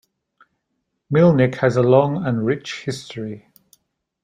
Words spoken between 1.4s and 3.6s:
has a long and rich history.